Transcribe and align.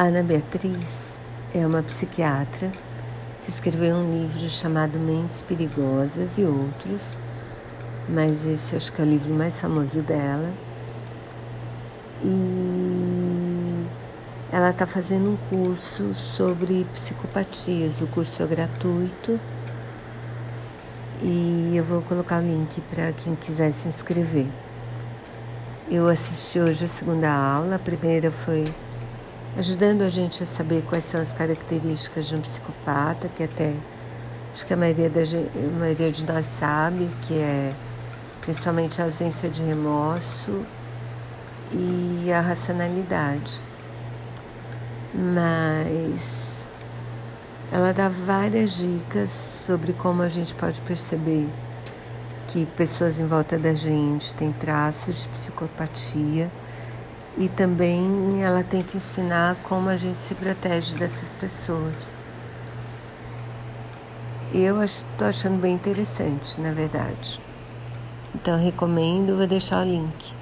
Ana 0.00 0.22
Beatriz 0.22 1.18
é 1.52 1.66
uma 1.66 1.82
psiquiatra 1.82 2.70
que 3.42 3.50
escreveu 3.50 3.96
um 3.96 4.12
livro 4.12 4.48
chamado 4.48 4.96
Mentes 4.96 5.42
Perigosas 5.42 6.38
e 6.38 6.44
Outros, 6.44 7.18
mas 8.08 8.46
esse 8.46 8.76
acho 8.76 8.92
que 8.92 9.02
é 9.02 9.04
o 9.04 9.08
livro 9.08 9.34
mais 9.34 9.60
famoso 9.60 10.00
dela. 10.00 10.52
E 12.22 13.86
ela 14.52 14.70
está 14.70 14.86
fazendo 14.86 15.30
um 15.30 15.36
curso 15.50 16.14
sobre 16.14 16.86
psicopatias. 16.94 18.00
O 18.00 18.06
curso 18.06 18.40
é 18.40 18.46
gratuito 18.46 19.40
e 21.20 21.72
eu 21.74 21.82
vou 21.82 22.02
colocar 22.02 22.40
o 22.40 22.46
link 22.46 22.80
para 22.82 23.12
quem 23.12 23.34
quiser 23.34 23.72
se 23.72 23.88
inscrever. 23.88 24.46
Eu 25.90 26.06
assisti 26.06 26.60
hoje 26.60 26.84
a 26.84 26.88
segunda 26.88 27.28
aula, 27.28 27.74
a 27.74 27.78
primeira 27.80 28.30
foi 28.30 28.62
ajudando 29.58 30.02
a 30.02 30.08
gente 30.08 30.40
a 30.40 30.46
saber 30.46 30.84
quais 30.88 31.04
são 31.04 31.20
as 31.20 31.32
características 31.32 32.28
de 32.28 32.36
um 32.36 32.40
psicopata, 32.40 33.28
que 33.28 33.42
até 33.42 33.74
acho 34.54 34.64
que 34.64 34.72
a 34.72 34.76
maioria, 34.76 35.10
da, 35.10 35.20
a 35.20 35.78
maioria 35.80 36.12
de 36.12 36.24
nós 36.24 36.46
sabe, 36.46 37.10
que 37.22 37.34
é 37.34 37.74
principalmente 38.40 39.02
a 39.02 39.04
ausência 39.06 39.50
de 39.50 39.60
remorso 39.60 40.64
e 41.72 42.30
a 42.32 42.40
racionalidade. 42.40 43.60
Mas 45.12 46.64
ela 47.72 47.92
dá 47.92 48.08
várias 48.08 48.76
dicas 48.76 49.30
sobre 49.30 49.92
como 49.92 50.22
a 50.22 50.28
gente 50.28 50.54
pode 50.54 50.80
perceber 50.82 51.48
que 52.46 52.64
pessoas 52.64 53.18
em 53.18 53.26
volta 53.26 53.58
da 53.58 53.74
gente 53.74 54.32
têm 54.34 54.52
traços 54.52 55.22
de 55.22 55.28
psicopatia 55.30 56.48
e 57.38 57.48
também 57.48 58.42
ela 58.42 58.64
tenta 58.64 58.96
ensinar 58.96 59.56
como 59.62 59.88
a 59.88 59.96
gente 59.96 60.20
se 60.20 60.34
protege 60.34 60.96
dessas 60.96 61.32
pessoas. 61.34 62.12
Eu 64.52 64.82
estou 64.82 65.28
achando 65.28 65.60
bem 65.60 65.74
interessante, 65.74 66.60
na 66.60 66.72
verdade. 66.72 67.40
Então 68.34 68.58
recomendo, 68.58 69.36
vou 69.36 69.46
deixar 69.46 69.86
o 69.86 69.88
link. 69.88 70.34